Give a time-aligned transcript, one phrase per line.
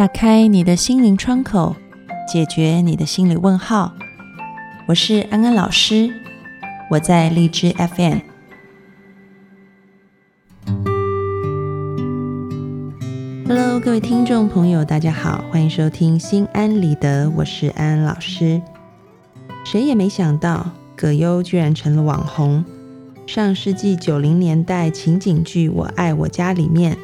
[0.00, 1.76] 打开你的心灵窗口，
[2.26, 3.92] 解决你的心理问号。
[4.88, 6.10] 我是安安老师，
[6.90, 8.20] 我在荔枝 FM。
[13.46, 18.62] Hello，各位听众朋友，大家好，欢迎收听心安理得，我是安安老师。
[19.66, 22.64] 谁也没想到，葛优居然成了网红。
[23.26, 26.96] 上世纪九零年代情景剧《我爱我家》里面，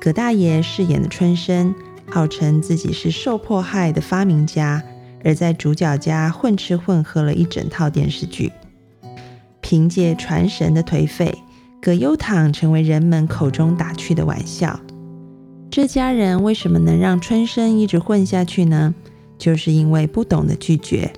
[0.00, 1.74] 葛大爷饰演的春生。
[2.10, 4.82] 号称自己是受迫害的发明家，
[5.24, 8.52] 而在主角家混吃混喝了一整套电视剧。
[9.60, 11.34] 凭借传神的颓废，
[11.80, 14.80] 葛优躺成为人们口中打趣的玩笑。
[15.70, 18.94] 这家人为什么能让春生一直混下去呢？
[19.36, 21.12] 就是因为不懂得拒绝。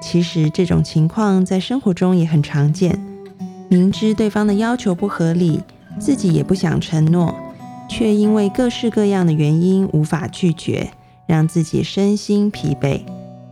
[0.00, 3.04] 其实这种情况在生活中也很常见，
[3.68, 5.60] 明知对方的要求不合理，
[5.98, 7.34] 自己也不想承诺。
[7.92, 10.92] 却因为各式各样的原因无法拒绝，
[11.26, 13.02] 让自己身心疲惫。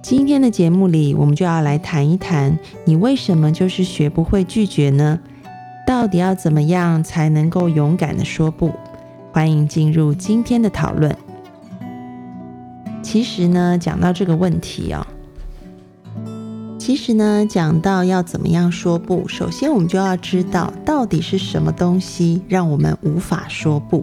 [0.00, 5.20] 今天的节目里，我们就要来谈一谈，你为什么就是学不会拒绝呢？
[5.86, 8.72] 到底要怎么样才能够勇敢的说不？
[9.30, 11.14] 欢迎进入今天的讨论。
[13.02, 15.06] 其实呢，讲到这个问题哦，
[16.81, 24.03] 其实呢，讲到要怎么样说不，首先我们就要知道到底是什么东西让我们无法说不。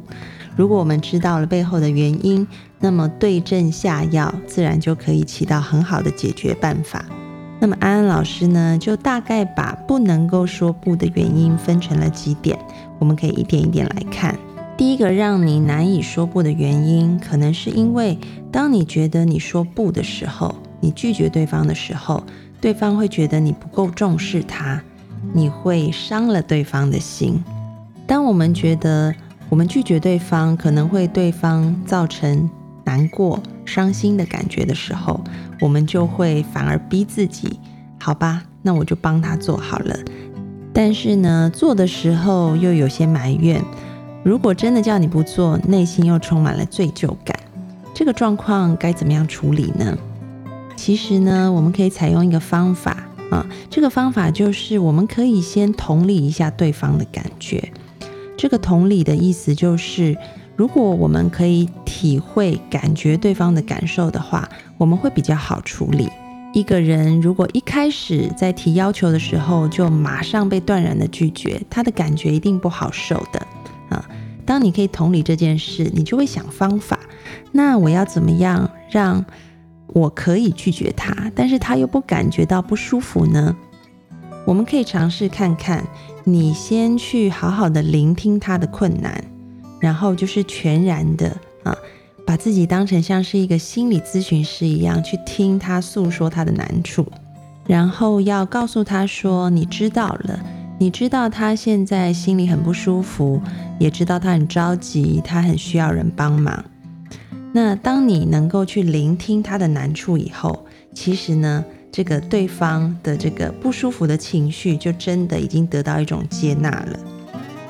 [0.56, 2.48] 如果我们知道了背后的原因，
[2.80, 7.04] 那么对症下药，自然就可以起到很好的解决办法。
[7.60, 12.60] 那么安安老师呢，就大概把不能够说不的原因分成了几点，
[13.00, 14.38] 我们可以一点一点来看。
[14.78, 18.20] 第一个让你难以说不的原因，可能是因为
[18.52, 22.24] 当你觉得你说不的时候，你拒绝对方的时候。
[22.60, 24.82] 对方会觉得你不够重视他，
[25.34, 27.44] 你会伤了对方的心。
[28.06, 29.14] 当我们觉得
[29.50, 32.50] 我们拒绝对方可能会对方造成
[32.84, 35.22] 难过、伤心的感觉的时候，
[35.60, 37.60] 我们就会反而逼自己，
[38.00, 39.96] 好吧，那我就帮他做好了。
[40.74, 43.62] 但是呢，做的时候又有些埋怨。
[44.24, 47.38] 如果真的叫你不做，内心又充满了罪疚感。
[47.94, 49.98] 这个状况该怎么样处理呢？
[50.78, 57.74] 其实呢，我们可以采用一个方法啊，这个方法就是我们可以先同理一下对方的感觉。
[58.38, 60.16] 这个同理的意思就是，
[60.56, 66.08] 如果我们可以体会、感觉对方的感受的话，我们会比较好处理。
[66.54, 73.46] 一个人如果一开始在提要求的时候就马上被断然的拒绝，他的感觉一定不好受的
[73.90, 74.06] 啊。
[74.46, 76.98] 当你可以同理这件事，你就会想方法。
[77.52, 79.26] 那我要怎么样让？
[79.94, 83.56] 我可以拒绝他，但是他又不感觉到不舒服呢？
[84.46, 85.84] 我们可以尝试看看，
[86.24, 89.24] 你先去好好的聆听他的困难，
[89.80, 91.76] 然后就是全然的啊，
[92.26, 97.06] 把自己当成像是一个心理咨询师一样去听他诉说他的难处，
[97.66, 100.40] 然后要告诉他说，你知道了，
[100.80, 103.42] 你知道他现在心里很不舒服，
[103.80, 106.64] 也知道他很着急，他很需要人帮忙。
[107.60, 110.64] 那当你能够去聆听他的难处以后，
[110.94, 117.00] 其实呢，这个对方的这个不舒服的情绪就真的已经得到一种接纳了。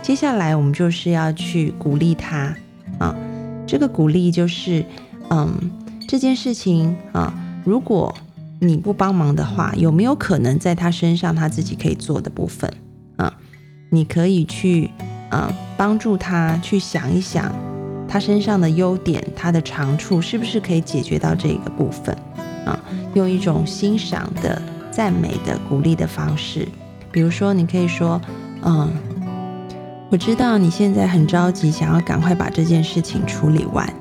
[0.01, 2.53] 接下来我们就是要去鼓励他
[2.99, 3.15] 啊，
[3.65, 4.83] 这个鼓励就是，
[5.29, 5.71] 嗯，
[6.05, 7.33] 这件事情啊，
[7.63, 8.13] 如果
[8.59, 12.69] 你不帮忙的话，有没有可能在他身上他自己可以做的部分
[13.15, 13.33] 啊？
[13.89, 14.91] 你可以去
[15.29, 17.55] 啊帮助他去想一想。
[18.07, 22.15] 他身上的优点，他的长处，是不是可以解决到这个部分
[22.65, 22.79] 啊？
[23.13, 26.67] 用一种欣赏的、赞美的、鼓励的方式，
[27.11, 28.21] 比如说，你可以说
[28.63, 28.89] ：“嗯，
[30.09, 33.91] 我知道你现在很着急，想要赶快把这件事情处理完。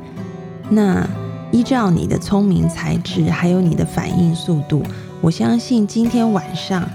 [0.71, 1.06] 那
[1.50, 4.83] 依照你的聪明才智，还有你的反应速度，
[5.21, 6.88] 我相信今天晚上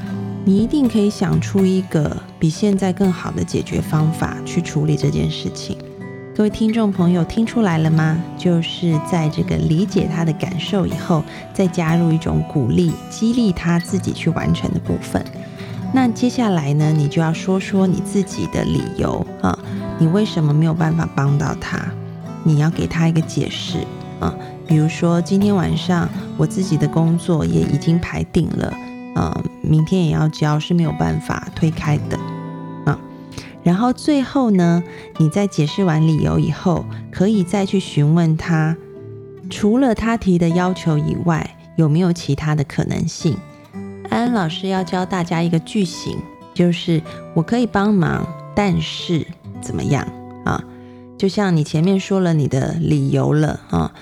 [0.45, 5.77] 你一定可以想出一个比现在更好的解决方法去处理这件事情。”
[6.33, 8.17] 各位听众朋友，听出来了吗？
[8.37, 11.21] 就是在这个理解他的感受以后，
[11.53, 15.23] 再加入一种鼓励、激励他自己去完成的部分。
[15.93, 19.57] 那接下来呢，你就要说说你自己的理由啊，
[19.99, 21.77] 你为什么没有办法帮到他？
[22.43, 23.85] 你要给他一个解释
[24.21, 24.33] 啊，
[24.65, 28.73] 比如说今天晚上我自己的工作也已经排定了，
[29.15, 32.17] 啊，明天也要交，是没有办法推开的。
[33.63, 34.83] 然后最后呢，
[35.17, 38.75] 你在解释完理由以后，可以再去询问他，
[39.49, 43.37] 除了他提的要求以外，有没有其他的可能性？
[44.09, 46.17] 安安老师要教大家一个句型，
[46.53, 47.01] 就是
[47.33, 49.25] 我可以帮忙，但是
[49.61, 50.05] 怎么样
[50.43, 50.63] 啊？
[51.17, 53.93] 就像你前面说了你的理由了啊，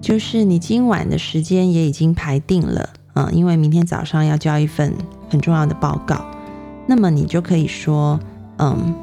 [0.00, 4.92] 就是你今晚的时间也已经排定了啊，因为明天早上要交一份
[5.30, 6.24] 很重要的报告，
[6.86, 8.18] 那么你就可以说，
[8.60, 8.94] 嗯，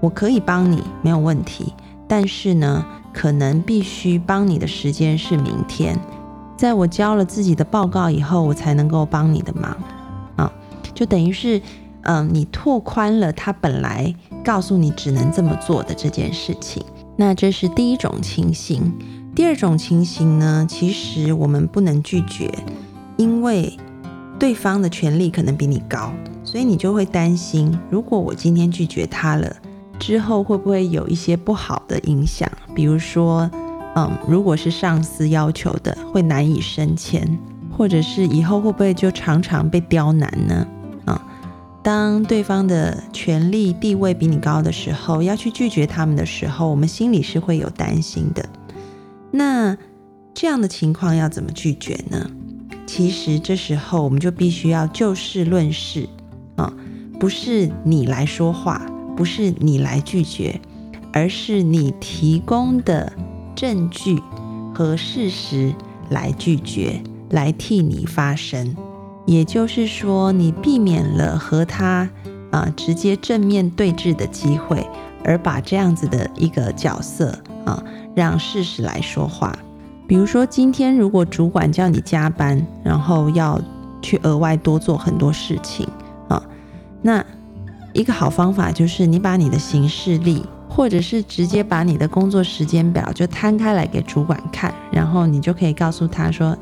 [0.00, 1.74] 我可以帮你，没有问题，
[2.08, 5.98] 但是呢，可能必须帮你的时间是明天，
[6.56, 9.76] 在我交了自己的报告以后，我才能够帮你的忙
[10.36, 10.52] 啊，
[10.94, 11.60] 就等于是，
[12.02, 16.82] 嗯，你拓宽了他本来告诉你只能这么做的这件事情。
[17.16, 18.90] 那这是第一种情形，
[19.34, 20.66] 第二种情形呢？
[20.66, 22.50] 其实我们不能拒绝，
[23.18, 23.78] 因为
[24.38, 26.10] 对方的权利可能比你高，
[26.52, 29.56] 所以你就会担心，如果我今天拒绝他了，
[29.98, 32.46] 之后会不会有一些不好的影响？
[32.74, 33.50] 比如说，
[33.94, 37.26] 嗯，如果是上司要求的，会难以升迁，
[37.74, 40.66] 或者是以后会不会就常常被刁难呢？
[41.82, 48.46] 当对方的权力地位比你高的时候，要去拒绝他们的时候，我们心里是会有担心的。
[49.30, 49.74] 那
[50.34, 52.30] 这样的情况要怎么拒绝呢？
[52.86, 56.06] 其实这时候我们就必须要就事论事
[56.56, 56.72] 啊，
[57.18, 58.82] 不是你来说话，
[59.16, 60.60] 不是你来拒绝，
[61.12, 63.12] 而是你提供的
[63.54, 64.20] 证据
[64.74, 65.74] 和事实
[66.10, 68.76] 来拒绝，来替你发声。
[69.24, 72.08] 也就是说，你避免了和他
[72.50, 74.84] 啊直接正面对峙的机会，
[75.24, 77.82] 而把这样子的一个角色啊
[78.16, 79.56] 让事实来说话。
[80.08, 83.60] 比如说，今天如果主管叫你加班，然后要
[84.02, 85.86] 去额外多做很多事情，
[87.02, 87.24] 那
[87.92, 96.56] 一个好方法就是你把你的行事历，或者是直接把你的工作时间表就摊开来给主管看，然后你就可以告诉他说。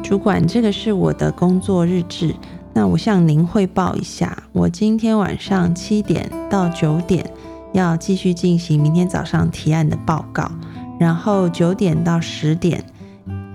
[0.00, 2.34] 主管，这个是我的工作日志。
[2.72, 7.28] 那我向您汇报一下，我今天晚上七点到九点
[7.72, 10.48] 要继续进行明天早上提案的报告，
[11.00, 12.84] 然后九点到十点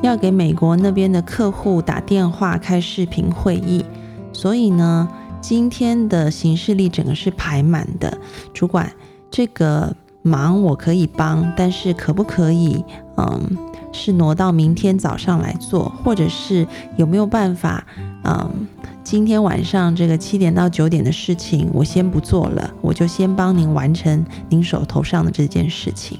[0.01, 3.85] 要给美国那边的客户打电话开视频会议。
[4.33, 5.07] 所以呢，
[5.43, 8.17] 今天的行事历整个是排满的。
[8.53, 8.89] 主管，
[9.29, 12.81] 这个忙我可以帮，但是可不可以？
[13.17, 13.57] 嗯。
[13.95, 16.67] 是挪到明天早上来做，或者是
[16.97, 17.85] 有没有办法？
[18.23, 18.67] 嗯，
[19.03, 26.17] 今天晚上这个七点到九点的事情，我先不做了，我就先帮您完成您手头上的这件事情。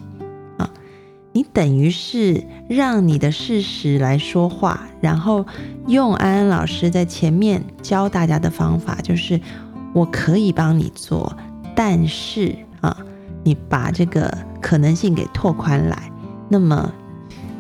[1.34, 5.46] 你等于是让你的事实来说话，然后
[5.88, 9.42] 用安安老师在前面教大家的方法，就是
[9.94, 11.36] 我可以帮你做，
[11.76, 12.96] 但是啊，
[13.44, 14.32] 你把这个
[14.62, 16.10] 可能性给拓宽来，
[16.48, 16.94] 那么。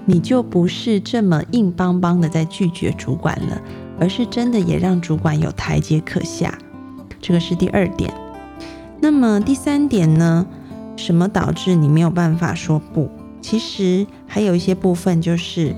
[0.05, 3.61] 你就不是这么硬邦邦的在拒绝主管了，
[3.97, 6.53] 而是真的也让主管有台阶可下。
[7.21, 8.13] 这个是第二点。
[8.99, 10.45] 那么第三点呢？
[10.97, 13.09] 什么导致你没有办法说不？
[13.43, 15.75] 其实还有一些部分就是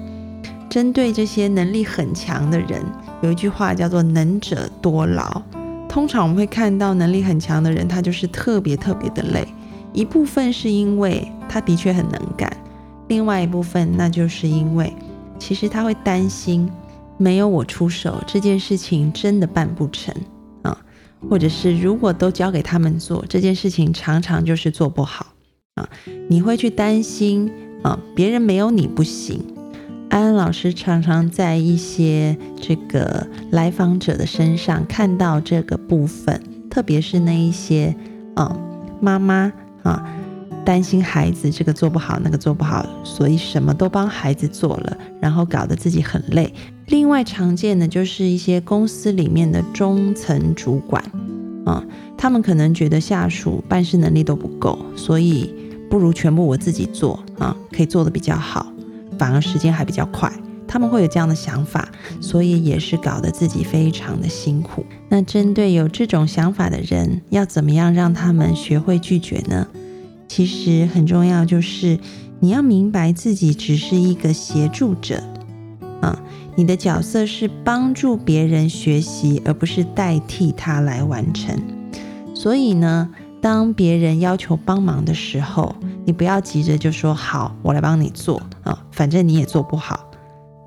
[0.69, 2.81] 针对这些能力很强的人，
[3.21, 5.41] 有一句话叫做“能者多劳”。
[5.89, 9.47] 通常我们会看到能力很强的人，他就是特别特别的累。
[9.93, 12.51] 一部分是因为他的确很能干。
[13.07, 14.93] 另外一部分，那就是因为，
[15.39, 16.69] 其实他会担心，
[17.17, 20.13] 没有我出手，这件事情真的办不成
[20.61, 20.77] 啊，
[21.29, 25.27] 或者是如果都交给他们做，这件事情常常就是做不好
[25.75, 25.89] 啊。
[26.27, 27.51] 你会去担心
[27.83, 29.43] 啊，别人没有你不行。
[30.09, 37.95] 安安老师常常在一些这个来访者的身上看到这个部分，特别是那一些
[38.35, 38.57] 啊
[38.99, 39.51] 妈妈
[39.83, 40.11] 啊。
[40.63, 46.51] 担心孩子这个做不好，那个做不好，所以什么都帮孩子做了，然后搞得自己很累。
[46.87, 51.03] 另外常见的就是一些公司里面的中层主管，
[51.65, 51.83] 啊，
[52.17, 55.53] 他们可能觉得下属办事能力都不够，所以
[55.95, 58.67] 不如全部我自己做啊，可以做得比较好，
[59.17, 60.29] 反而时间还比较快。
[60.67, 61.87] 他们会有这样的想法，
[62.19, 64.85] 所以也是搞得自己非常的辛苦。
[65.07, 69.65] 那针对有这种想法的人，要怎么样让他们学会拒绝呢？
[70.27, 71.97] 其实很重要，就是
[72.41, 75.23] 你要明白自己只是一个协助者
[76.01, 76.21] 啊，
[76.57, 81.57] 你的角色是帮助别人学习，而不是代替他来完成。
[82.33, 83.09] 所以呢，
[83.45, 90.09] 当别人要求帮忙的时候，你不要急着就说好，我来帮你做啊，反正你也做不好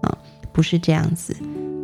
[0.03, 0.17] 啊，
[0.53, 1.37] 不是这样子，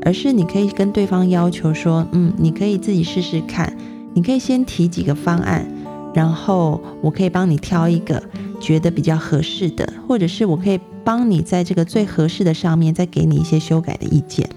[0.03, 3.77] 而是你可以跟对方要求说，嗯，你可以自己试试看，
[4.15, 5.67] 你可以先提几个方案。
[6.15, 8.23] 然后我可以帮你挑一个
[8.61, 14.49] 觉得比较合适的，或者是我可以帮你在这个最合适的上面再给你一些修改的意见。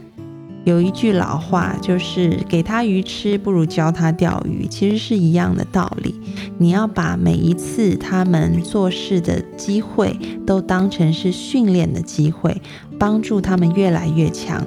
[0.68, 6.14] 有一句老话，就是给他鱼吃，不如教他钓鱼，其实是一样的道理。
[6.58, 12.62] 你要把每一次他们做事的机会，都当成是训练的机会，
[13.00, 14.62] 帮助他们越来越强，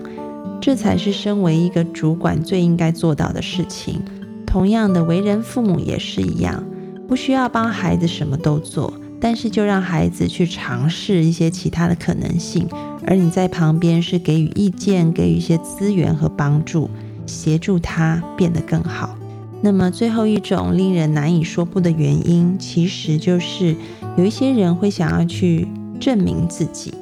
[0.58, 4.00] 这才是身为一个主管最应该做到的事情。
[4.46, 6.64] 同样的，为人父母也是一样，
[7.06, 8.90] 不需要帮孩子什么都做。
[9.22, 12.66] 但是就让孩子去尝试一些其他的可能性，
[13.06, 16.90] 而你在旁边是给予意见，给予一些资源和帮助，
[17.26, 19.16] 协助他变得更好。
[19.62, 23.76] 那么最后一种令人难以说不的原因，其实就是
[24.16, 26.94] 有一些人会想要去证明自己，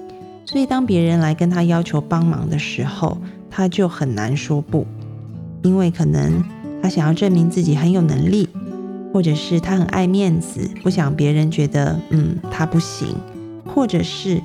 [0.45, 3.19] 所以当别人来跟他要求帮忙的时候，
[3.51, 4.87] 他就很难说不，
[5.63, 6.43] 因为可能
[6.83, 8.49] 他想要证明自己很有能力。
[9.11, 13.09] 或者是他很爱面子，不想别人觉得嗯他不行，
[13.65, 14.39] 或者是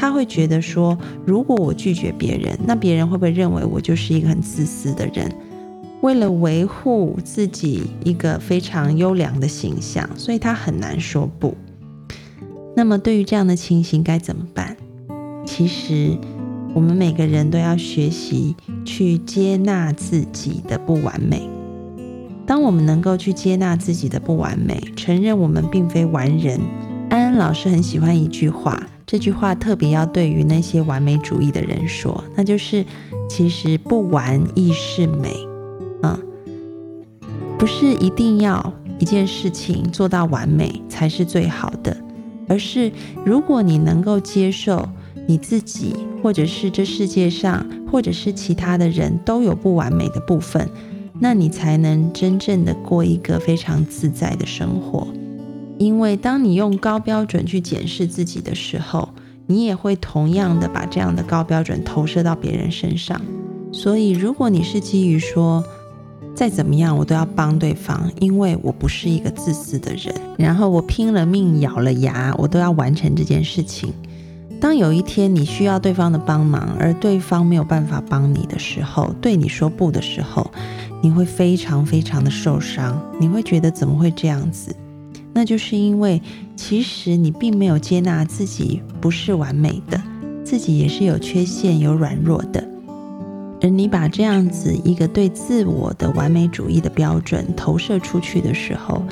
[0.00, 5.28] 他会觉得说，如果我拒绝别人，那别人会不会认为我就是一个很自私的人？
[6.02, 11.52] 为了维护自己一个非常优良的形象，所以他很难说不。
[12.76, 14.76] 那么对于这样的情形该怎么办？
[15.44, 16.16] 其实
[16.74, 21.50] 我们每个人都要学习去接纳自己的不完美。
[22.46, 26.60] 当我们能够去接纳自己的不完美，承认我们并非完人，
[27.10, 32.84] 安安老师很喜欢一句话，这句话特别要对于那些完美主义的人说，那就是
[33.26, 35.34] 其实不完亦是美，
[36.02, 36.14] 嗯，
[37.58, 41.96] 不是一定要一件事情做到完美才是最好的，
[42.46, 42.92] 而是
[43.24, 44.86] 如果你能够接受
[45.26, 50.68] 你自己，或者是这世界上，或者是其他的人都有不完美的部分。
[51.18, 55.08] 那你才能真正的过一个非常自在的生活，
[55.78, 59.08] 因为当你用高标准去检视自己的时候，
[59.46, 63.20] 你也会同样的把这样的高标准投射到别人身上。
[63.72, 65.64] 所以，如果你是基于说
[66.34, 73.92] 再怎么样我都要帮对方，因为我不是一个自私的人，然后我拼了命咬了牙我都要完成这件事情。
[74.60, 80.50] 当有一天你需要对方的帮忙，而对方没有办法帮你的时候，对你说不的时候。
[81.00, 84.74] 你会非常非常的受伤，你会觉得怎么会这样子？
[85.32, 86.20] 那就是因为
[86.56, 90.02] 其实你并没有接纳自己不是完美的，
[90.44, 92.66] 自己也是有缺陷、有软弱的。
[93.60, 99.02] 而你把这样子一个对自我的完美主义的标准投射出去的时候，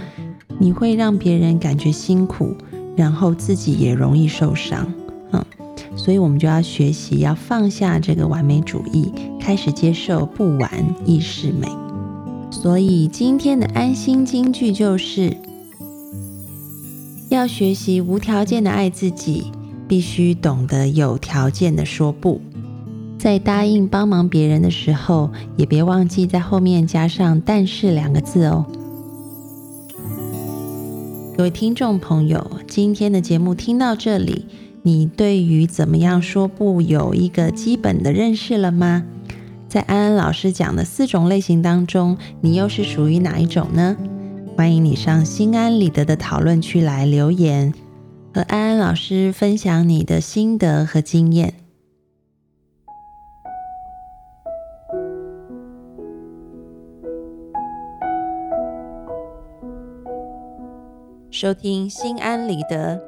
[0.58, 2.54] 你会让别人感觉辛苦，
[2.96, 4.92] 然后自己也容易受伤。
[5.32, 5.44] 嗯，
[5.96, 9.12] 所以我们就要学习，要放下这个完美主义。
[9.40, 10.68] 开始接受不完
[11.04, 11.68] 亦是美，
[12.50, 15.36] 所以今天的安心金句就是
[17.28, 19.50] 要学习无条件的爱自己，
[19.88, 22.40] 必须懂得有条件的说不。
[23.18, 28.64] 在答应帮忙别人的时候，也别忘记在后面加上“但是”两个字哦。
[31.36, 34.46] 各位听众朋友，今天的节目听到这里，
[34.82, 39.02] 你对于怎么样说不有一个基本的认识了吗？
[39.68, 43.96] 在安安老师讲的四种类型当中，你又是属于哪一种呢？
[44.56, 47.74] 欢迎你上心安理得的讨论区来留言，
[48.34, 51.52] 和安安老师分享你的心得和经验。
[61.30, 63.02] 收听心安理得，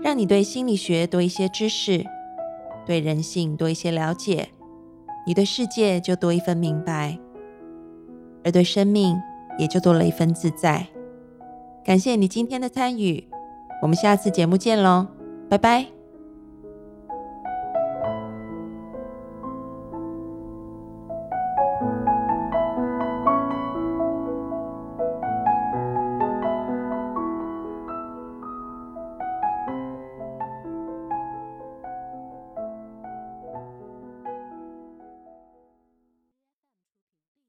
[0.00, 2.06] 让你对心理学多一些知识，
[2.86, 4.50] 对人性多一些了解。
[5.26, 7.18] 你对世界就多一份明白，
[8.44, 9.20] 而对生命
[9.58, 10.86] 也就多了一份自在。
[11.84, 13.28] 感谢你今天的参与，
[13.82, 15.06] 我们下次节目见喽，
[15.48, 15.99] 拜拜。